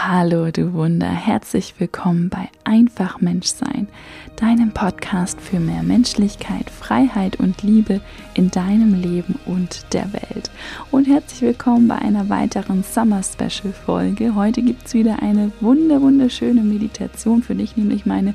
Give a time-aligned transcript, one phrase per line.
[0.00, 3.88] Hallo, du Wunder, herzlich willkommen bei Einfach Menschsein,
[4.36, 8.00] deinem Podcast für mehr Menschlichkeit, Freiheit und Liebe
[8.32, 10.52] in deinem Leben und der Welt.
[10.92, 14.36] Und herzlich willkommen bei einer weiteren Summer Special Folge.
[14.36, 18.34] Heute gibt es wieder eine wunder, wunderschöne Meditation für dich, nämlich meine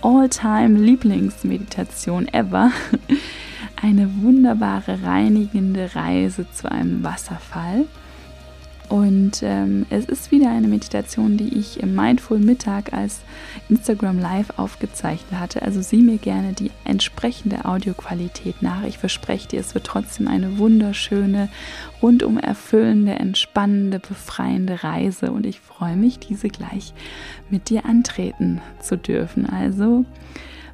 [0.00, 2.70] All-Time Lieblingsmeditation ever.
[3.82, 7.86] Eine wunderbare reinigende Reise zu einem Wasserfall.
[8.88, 13.20] Und ähm, es ist wieder eine Meditation, die ich im Mindful Mittag als
[13.68, 15.62] Instagram Live aufgezeichnet hatte.
[15.62, 18.84] Also sieh mir gerne die entsprechende Audioqualität nach.
[18.84, 21.48] Ich verspreche dir, es wird trotzdem eine wunderschöne,
[22.02, 25.32] rundum erfüllende, entspannende, befreiende Reise.
[25.32, 26.92] Und ich freue mich, diese gleich
[27.48, 29.46] mit dir antreten zu dürfen.
[29.46, 30.04] Also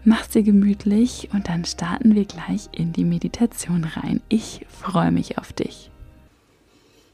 [0.05, 4.21] mach's dir gemütlich und dann starten wir gleich in die Meditation rein.
[4.29, 5.90] Ich freue mich auf dich.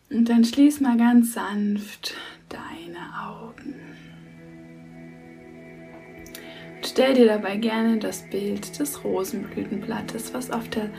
[0.09, 2.15] Und dann schließ mal ganz sanft
[2.49, 3.75] deine Augen.
[6.77, 10.91] Und stell dir dabei gerne das Bild des Rosenblütenblattes, was auf der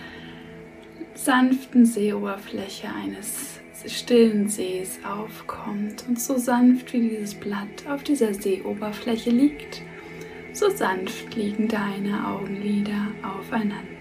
[1.15, 6.03] sanften Seeoberfläche eines stillen Sees aufkommt.
[6.07, 9.81] Und so sanft wie dieses Blatt auf dieser Seeoberfläche liegt,
[10.51, 13.96] so sanft liegen deine Augenlider aufeinander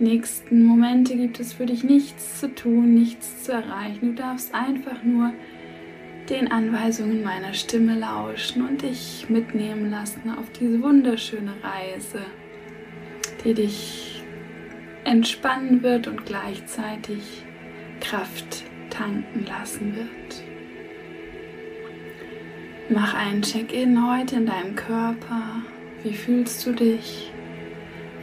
[0.00, 4.14] nächsten Momente gibt es für dich nichts zu tun, nichts zu erreichen.
[4.16, 5.32] Du darfst einfach nur
[6.28, 12.20] den Anweisungen meiner Stimme lauschen und dich mitnehmen lassen auf diese wunderschöne Reise,
[13.44, 14.22] die dich
[15.04, 17.42] entspannen wird und gleichzeitig
[18.00, 20.44] Kraft tanken lassen wird.
[22.88, 25.62] Mach einen Check-in heute in deinem Körper.
[26.02, 27.32] Wie fühlst du dich?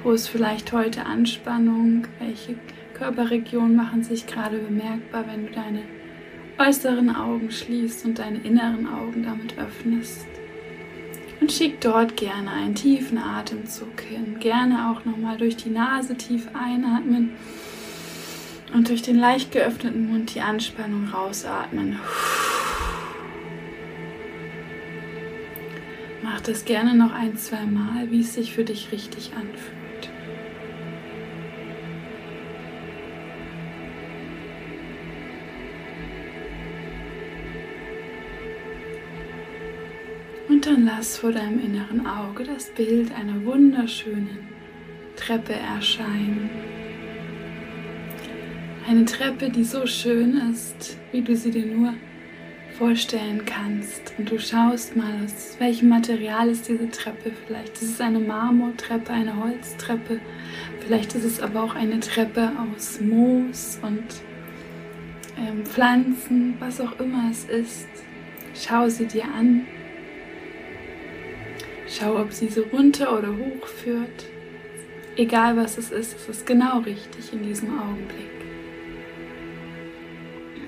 [0.08, 2.08] Wo ist vielleicht heute Anspannung?
[2.20, 2.56] Welche
[2.94, 5.82] Körperregionen machen sich gerade bemerkbar, wenn du deine
[6.58, 10.26] äußeren Augen schließt und deine inneren Augen damit öffnest?
[11.42, 14.40] Und schick dort gerne einen tiefen Atemzug hin.
[14.40, 17.32] Gerne auch nochmal durch die Nase tief einatmen
[18.74, 22.00] und durch den leicht geöffneten Mund die Anspannung rausatmen.
[26.24, 29.87] Mach das gerne noch ein, zwei Mal, wie es sich für dich richtig anfühlt.
[40.68, 44.50] Dann lass vor deinem inneren Auge das Bild einer wunderschönen
[45.16, 46.50] Treppe erscheinen.
[48.86, 51.94] Eine Treppe, die so schön ist, wie du sie dir nur
[52.78, 54.14] vorstellen kannst.
[54.18, 57.32] Und du schaust mal, aus welchem Material ist diese Treppe.
[57.46, 60.20] Vielleicht ist es eine Marmortreppe, eine Holztreppe.
[60.82, 64.04] Vielleicht ist es aber auch eine Treppe aus Moos und
[65.38, 67.88] ähm, Pflanzen, was auch immer es ist.
[68.54, 69.66] Schau sie dir an
[71.98, 74.26] Schau, ob sie so runter oder hoch führt.
[75.16, 78.30] Egal was es ist, es ist genau richtig in diesem Augenblick.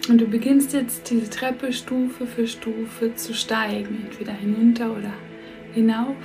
[0.09, 5.13] Und du beginnst jetzt diese Treppe Stufe für Stufe zu steigen, entweder hinunter oder
[5.73, 6.15] hinauf.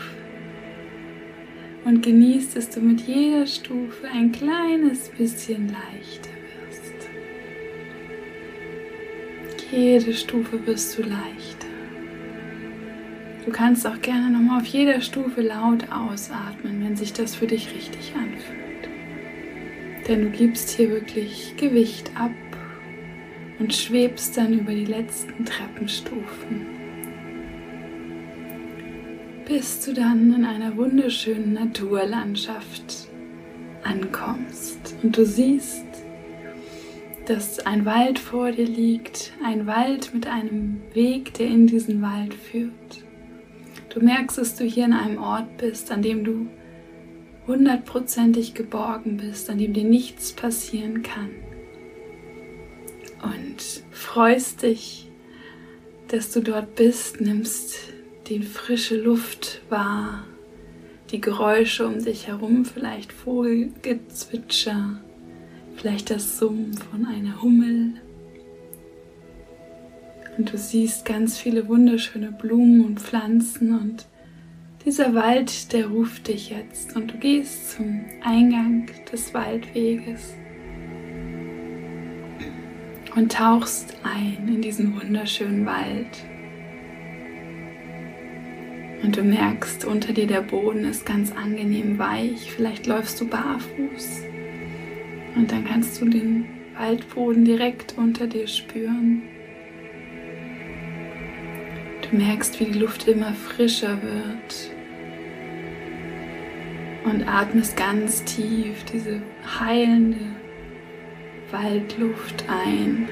[1.84, 6.30] Und genießt, dass du mit jeder Stufe ein kleines bisschen leichter
[6.66, 7.10] wirst.
[9.70, 11.63] Jede Stufe wirst du leichter.
[13.44, 17.74] Du kannst auch gerne nochmal auf jeder Stufe laut ausatmen, wenn sich das für dich
[17.74, 18.88] richtig anfühlt.
[20.08, 22.30] Denn du gibst hier wirklich Gewicht ab
[23.58, 26.66] und schwebst dann über die letzten Treppenstufen,
[29.46, 33.08] bis du dann in einer wunderschönen Naturlandschaft
[33.82, 35.84] ankommst und du siehst,
[37.26, 42.32] dass ein Wald vor dir liegt, ein Wald mit einem Weg, der in diesen Wald
[42.32, 43.03] führt.
[43.94, 46.48] Du merkst, dass du hier an einem Ort bist, an dem du
[47.46, 51.30] hundertprozentig geborgen bist, an dem dir nichts passieren kann.
[53.22, 55.08] Und freust dich,
[56.08, 57.76] dass du dort bist, nimmst
[58.26, 60.24] die frische Luft wahr,
[61.12, 64.98] die Geräusche um dich herum, vielleicht Vogelgezwitscher,
[65.76, 67.94] vielleicht das Summen von einer Hummel
[70.36, 74.06] und du siehst ganz viele wunderschöne Blumen und Pflanzen und
[74.84, 80.34] dieser Wald, der ruft dich jetzt und du gehst zum Eingang des Waldweges
[83.14, 86.24] und tauchst ein in diesen wunderschönen Wald.
[89.02, 92.50] Und du merkst, unter dir der Boden ist ganz angenehm weich.
[92.52, 94.22] Vielleicht läufst du barfuß.
[95.36, 96.46] Und dann kannst du den
[96.76, 99.22] Waldboden direkt unter dir spüren.
[102.10, 104.70] Du merkst, wie die Luft immer frischer wird
[107.04, 109.22] und atmest ganz tief diese
[109.58, 110.20] heilende
[111.50, 113.08] Waldluft ein.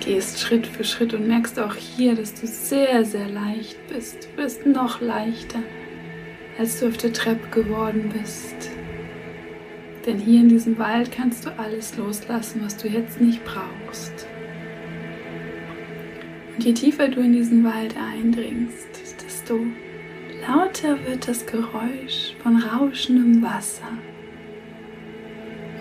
[0.00, 4.24] Gehst Schritt für Schritt und merkst auch hier, dass du sehr, sehr leicht bist.
[4.24, 5.60] Du bist noch leichter,
[6.58, 8.70] als du auf der Treppe geworden bist.
[10.06, 14.26] Denn hier in diesem Wald kannst du alles loslassen, was du jetzt nicht brauchst.
[16.56, 18.88] Und je tiefer du in diesen Wald eindringst,
[19.22, 19.58] desto
[20.40, 23.92] lauter wird das Geräusch von rauschendem Wasser.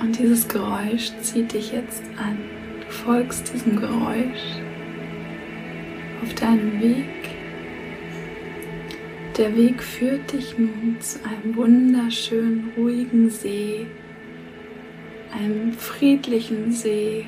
[0.02, 2.38] Und dieses Geräusch zieht dich jetzt an.
[2.82, 4.60] Du folgst diesem Geräusch
[6.22, 7.30] auf deinem Weg.
[9.38, 13.86] Der Weg führt dich nun zu einem wunderschönen, ruhigen See,
[15.32, 17.28] einem friedlichen See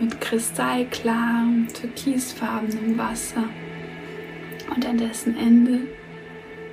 [0.00, 3.44] mit kristallklarem, türkisfarbenem Wasser
[4.74, 5.80] und an dessen Ende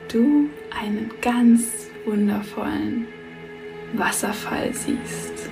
[0.07, 3.07] du einen ganz wundervollen
[3.93, 5.49] Wasserfall siehst.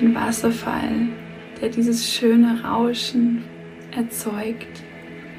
[0.00, 1.08] Ein Wasserfall,
[1.60, 3.44] der dieses schöne Rauschen
[3.96, 4.82] erzeugt,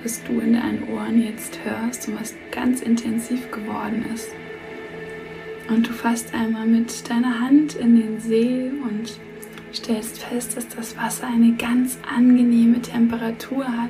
[0.03, 4.29] was du in deinen Ohren jetzt hörst und was ganz intensiv geworden ist.
[5.69, 9.19] Und du fasst einmal mit deiner Hand in den See und
[9.77, 13.89] stellst fest, dass das Wasser eine ganz angenehme Temperatur hat,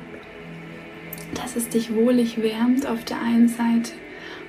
[1.34, 3.92] dass es dich wohlig wärmt auf der einen Seite,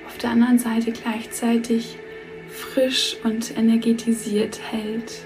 [0.06, 1.98] auf der anderen Seite gleichzeitig
[2.48, 5.24] frisch und energetisiert hält.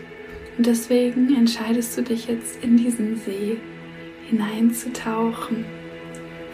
[0.56, 3.56] Und deswegen entscheidest du dich jetzt in diesen See
[4.28, 5.64] hineinzutauchen,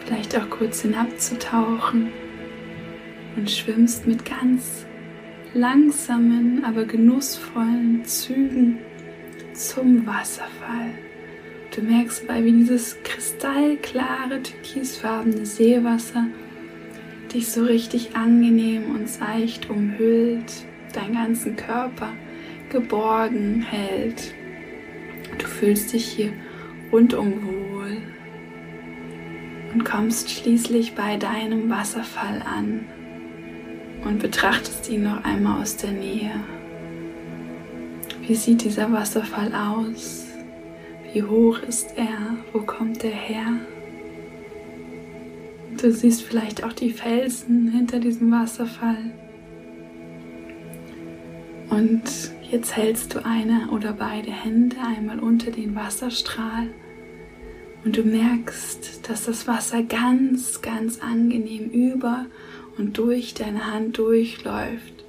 [0.03, 2.09] vielleicht auch kurz hinabzutauchen
[3.35, 4.85] und schwimmst mit ganz
[5.53, 8.79] langsamen, aber genussvollen Zügen
[9.69, 10.91] zum Wasserfall.
[11.75, 16.27] Du merkst dabei, wie dieses kristallklare, türkisfarbene Seewasser
[17.33, 20.51] dich so richtig angenehm und seicht umhüllt,
[20.93, 22.09] deinen ganzen Körper
[22.69, 24.33] geborgen hält.
[25.37, 26.33] Du fühlst dich hier
[26.91, 27.97] rundum wohl
[29.73, 32.85] und kommst schließlich bei deinem Wasserfall an
[34.03, 36.31] und betrachtest ihn noch einmal aus der Nähe.
[38.31, 40.25] Wie sieht dieser Wasserfall aus?
[41.11, 42.37] Wie hoch ist er?
[42.53, 43.59] Wo kommt er her?
[45.75, 49.11] Du siehst vielleicht auch die Felsen hinter diesem Wasserfall.
[51.71, 52.03] Und
[52.49, 56.69] jetzt hältst du eine oder beide Hände einmal unter den Wasserstrahl
[57.83, 62.27] und du merkst, dass das Wasser ganz, ganz angenehm über
[62.77, 65.00] und durch deine Hand durchläuft.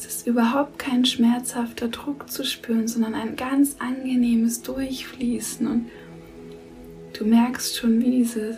[0.00, 5.66] Es ist überhaupt kein schmerzhafter Druck zu spüren, sondern ein ganz angenehmes Durchfließen.
[5.66, 5.90] Und
[7.12, 8.56] du merkst schon, wie dieses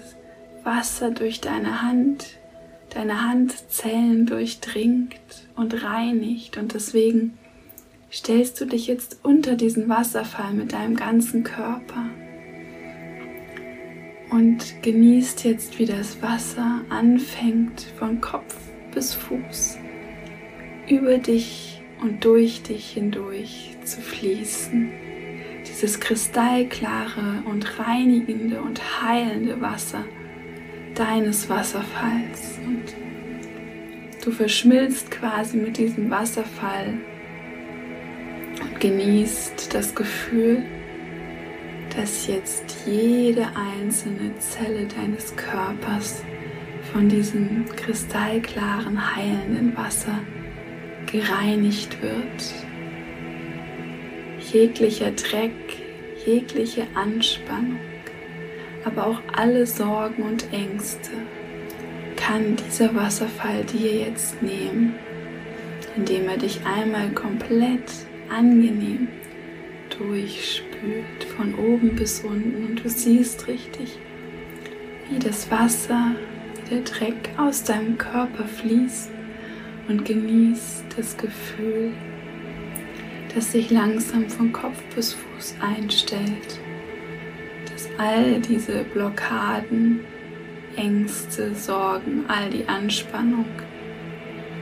[0.63, 2.39] Wasser durch deine Hand,
[2.91, 5.17] deine Handzellen durchdringt
[5.57, 6.59] und reinigt.
[6.59, 7.37] Und deswegen
[8.13, 12.05] stellst du dich jetzt unter diesen Wasserfall mit deinem ganzen Körper
[14.31, 18.57] und genießt jetzt, wie das Wasser anfängt von Kopf
[18.95, 19.79] bis Fuß
[20.89, 24.91] über dich und durch dich hindurch zu fließen.
[25.67, 30.05] Dieses kristallklare und reinigende und heilende Wasser
[30.95, 32.59] deines Wasserfalls.
[32.67, 36.95] Und du verschmilzt quasi mit diesem Wasserfall
[38.61, 40.63] und genießt das Gefühl,
[41.97, 46.23] dass jetzt jede einzelne Zelle deines Körpers
[46.93, 50.19] von diesem kristallklaren, heilenden Wasser
[51.13, 52.55] gereinigt wird.
[54.51, 55.53] Jeglicher Dreck,
[56.27, 57.79] jegliche Anspannung,
[58.85, 61.11] aber auch alle Sorgen und Ängste
[62.17, 64.95] kann dieser Wasserfall dir jetzt nehmen,
[65.97, 67.93] indem er dich einmal komplett
[68.31, 69.09] angenehm
[69.99, 72.65] durchspült, von oben bis unten.
[72.65, 73.99] Und du siehst richtig,
[75.11, 76.15] wie das Wasser,
[76.55, 79.11] wie der Dreck aus deinem Körper fließt
[79.93, 81.93] und genießt das Gefühl,
[83.35, 86.61] das sich langsam von Kopf bis Fuß einstellt,
[87.71, 90.01] dass all diese Blockaden,
[90.77, 93.45] Ängste, Sorgen, all die Anspannung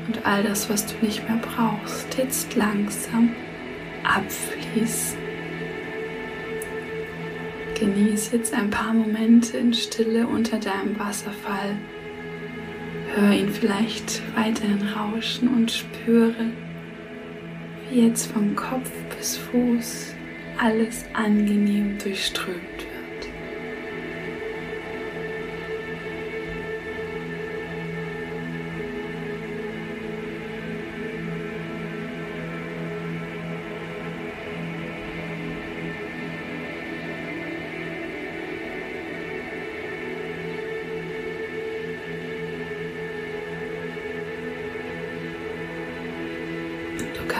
[0.09, 3.31] und all das, was du nicht mehr brauchst, jetzt langsam
[4.03, 5.17] abfließen.
[7.79, 11.77] Genieß jetzt ein paar Momente in Stille unter deinem Wasserfall.
[13.15, 16.53] Hör ihn vielleicht weiterhin rauschen und spüre,
[17.91, 20.15] wie jetzt vom Kopf bis Fuß
[20.59, 22.90] alles angenehm durchströmt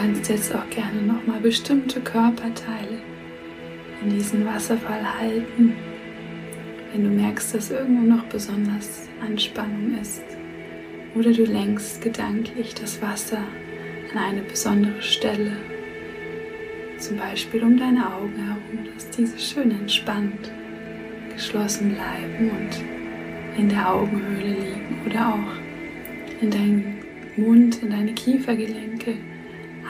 [0.01, 3.01] kannst jetzt auch gerne nochmal bestimmte Körperteile
[4.01, 5.73] in diesen Wasserfall halten,
[6.91, 10.23] wenn du merkst, dass irgendwo noch besonders Anspannung ist.
[11.13, 13.43] Oder du lenkst gedanklich das Wasser
[14.11, 15.51] an eine besondere Stelle,
[16.97, 20.51] zum Beispiel um deine Augen herum, dass diese schön entspannt
[21.31, 26.97] geschlossen bleiben und in der Augenhöhle liegen oder auch in deinen
[27.37, 28.90] Mund, in deine Kiefergelenke.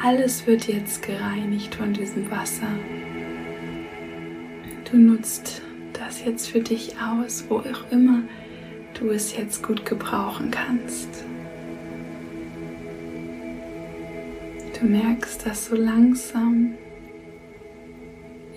[0.04, 2.68] Alles wird jetzt gereinigt von diesem Wasser.
[4.90, 5.62] Du nutzt
[5.94, 8.24] das jetzt für dich aus, wo auch immer
[8.96, 11.08] du es jetzt gut gebrauchen kannst.
[14.80, 16.74] Du merkst, dass so langsam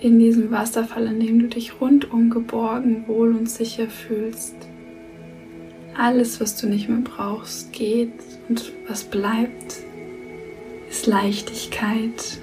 [0.01, 4.55] in diesem Wasserfall, in dem du dich rundum geborgen, wohl und sicher fühlst,
[5.95, 8.11] alles, was du nicht mehr brauchst, geht
[8.49, 9.84] und was bleibt,
[11.05, 12.39] Leichtigkeit,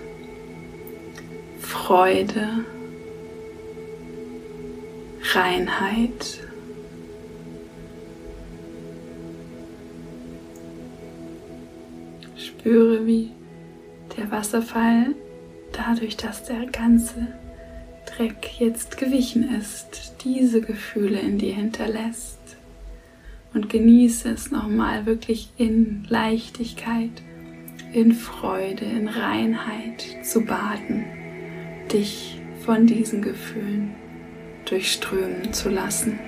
[1.61, 2.65] Freude,
[5.33, 6.41] Reinheit.
[12.37, 13.31] Spüre, wie
[14.17, 15.15] der Wasserfall,
[15.73, 17.29] dadurch, dass der ganze
[18.07, 22.39] Dreck jetzt gewichen ist, diese Gefühle in dir hinterlässt.
[23.55, 27.11] Und genieße es nochmal wirklich in Leichtigkeit,
[27.93, 31.05] in Freude, in Reinheit zu baden,
[31.93, 33.95] dich von diesen Gefühlen
[34.65, 36.19] durchströmen zu lassen.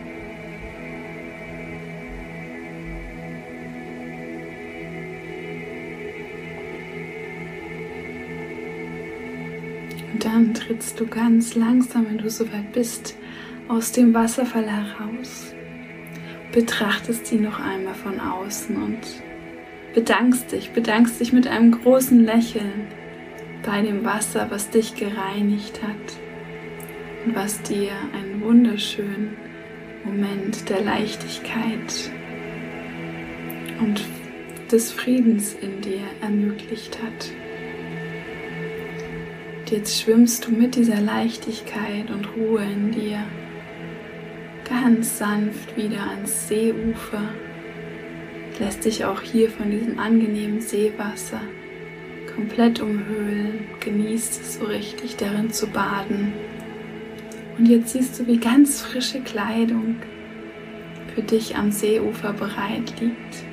[10.13, 13.17] Und dann trittst du ganz langsam, wenn du soweit bist,
[13.69, 15.55] aus dem Wasserfall heraus,
[16.53, 19.24] betrachtest sie noch einmal von außen und
[19.95, 22.89] bedankst dich, bedankst dich mit einem großen Lächeln
[23.65, 26.19] bei dem Wasser, was dich gereinigt hat
[27.25, 29.37] und was dir einen wunderschönen
[30.05, 32.11] Moment der Leichtigkeit
[33.81, 34.03] und
[34.71, 37.31] des Friedens in dir ermöglicht hat.
[39.61, 43.25] Und jetzt schwimmst du mit dieser Leichtigkeit und Ruhe in dir
[44.69, 47.29] ganz sanft wieder ans Seeufer.
[48.59, 51.41] Lässt dich auch hier von diesem angenehmen Seewasser
[52.35, 53.67] komplett umhüllen.
[53.81, 56.33] Genießt es so richtig darin zu baden.
[57.59, 59.97] Und jetzt siehst du, wie ganz frische Kleidung
[61.15, 63.45] für dich am Seeufer bereit liegt.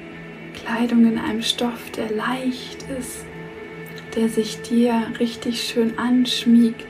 [0.64, 3.26] Kleidung in einem Stoff, der leicht ist
[4.16, 6.86] der sich dir richtig schön anschmiegt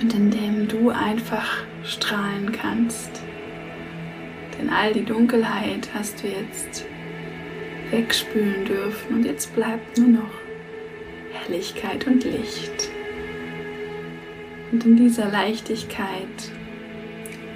[0.00, 3.23] und in dem du einfach strahlen kannst.
[4.58, 6.84] Denn all die Dunkelheit hast du jetzt
[7.90, 10.34] wegspülen dürfen und jetzt bleibt nur noch
[11.32, 12.90] Helligkeit und Licht.
[14.72, 16.50] Und in dieser Leichtigkeit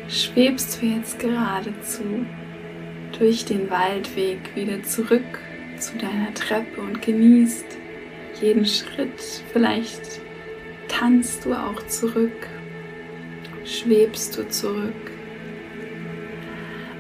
[0.09, 2.25] schwebst du jetzt geradezu
[3.19, 5.41] durch den Waldweg wieder zurück
[5.79, 7.67] zu deiner Treppe und genießt
[8.41, 9.43] jeden Schritt.
[9.53, 10.21] Vielleicht
[10.89, 12.47] tanzt du auch zurück,
[13.65, 15.18] schwebst du zurück.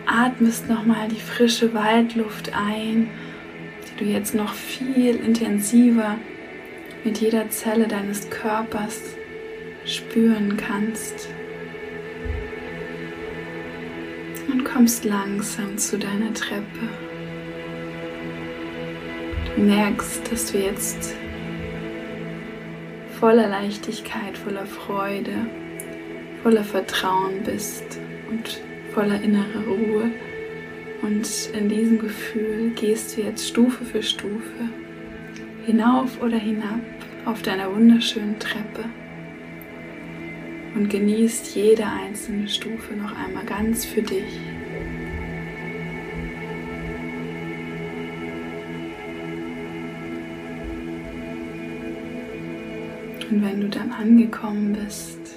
[0.08, 3.10] Atmest nochmal die frische Waldluft ein,
[3.84, 6.16] die du jetzt noch viel intensiver
[7.04, 9.02] mit jeder Zelle deines Körpers
[9.84, 11.28] spüren kannst.
[14.50, 16.88] Und kommst langsam zu deiner Treppe
[19.56, 21.14] merkst, dass du jetzt
[23.18, 25.34] voller Leichtigkeit, voller Freude,
[26.42, 27.98] voller Vertrauen bist
[28.30, 28.60] und
[28.98, 30.10] voller innere Ruhe.
[31.02, 34.68] Und in diesem Gefühl gehst du jetzt Stufe für Stufe
[35.66, 36.80] hinauf oder hinab
[37.24, 38.86] auf deiner wunderschönen Treppe
[40.74, 44.40] und genießt jede einzelne Stufe noch einmal ganz für dich.
[53.30, 55.27] Und wenn du dann angekommen bist,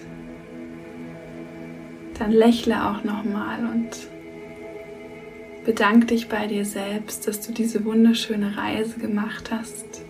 [2.21, 3.89] dann lächle auch nochmal und
[5.65, 10.03] bedank dich bei dir selbst, dass du diese wunderschöne Reise gemacht hast.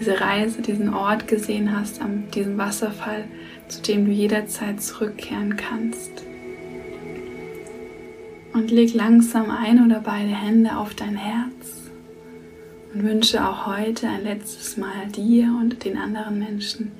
[0.00, 3.24] Diese Reise, diesen Ort gesehen hast, an diesem Wasserfall,
[3.68, 6.24] zu dem du jederzeit zurückkehren kannst.
[8.54, 11.90] Und leg langsam ein oder beide Hände auf dein Herz
[12.94, 16.92] und wünsche auch heute ein letztes Mal dir und den anderen Menschen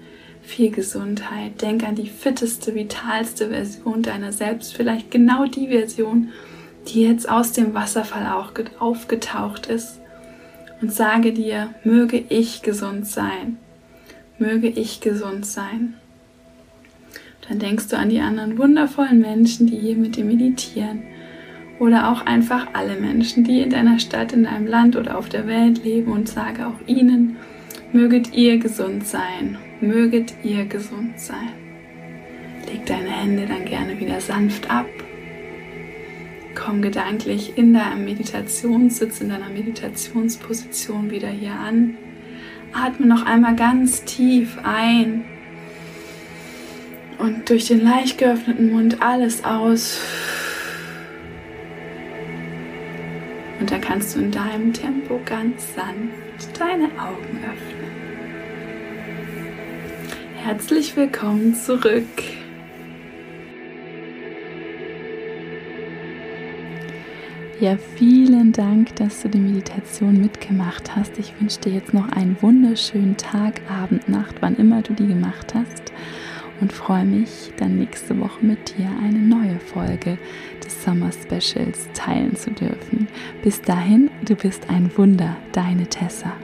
[0.44, 1.60] viel Gesundheit.
[1.62, 6.28] Denk an die fitteste, vitalste Version deiner selbst, vielleicht genau die Version,
[6.88, 10.00] die jetzt aus dem Wasserfall auch aufgetaucht ist
[10.80, 13.56] und sage dir, möge ich gesund sein,
[14.38, 15.94] möge ich gesund sein.
[17.48, 21.02] Dann denkst du an die anderen wundervollen Menschen, die hier mit dir meditieren.
[21.78, 25.46] Oder auch einfach alle Menschen, die in deiner Stadt, in deinem Land oder auf der
[25.46, 27.36] Welt leben und sage auch ihnen,
[27.94, 31.52] möget ihr gesund sein, möget ihr gesund sein.
[32.66, 34.88] Leg deine Hände dann gerne wieder sanft ab.
[36.56, 41.96] Komm gedanklich in deinem Meditationssitz, in deiner Meditationsposition wieder hier an.
[42.72, 45.24] Atme noch einmal ganz tief ein
[47.18, 50.00] und durch den leicht geöffneten Mund alles aus.
[53.60, 56.24] Und dann kannst du in deinem Tempo ganz sanft
[56.58, 57.73] deine Augen öffnen.
[60.44, 62.04] Herzlich willkommen zurück.
[67.60, 71.18] Ja, vielen Dank, dass du die Meditation mitgemacht hast.
[71.18, 75.54] Ich wünsche dir jetzt noch einen wunderschönen Tag, Abend, Nacht, wann immer du die gemacht
[75.54, 75.94] hast
[76.60, 80.18] und freue mich, dann nächste Woche mit dir eine neue Folge
[80.62, 83.08] des Summer Specials teilen zu dürfen.
[83.42, 86.34] Bis dahin, du bist ein Wunder, deine Tessa.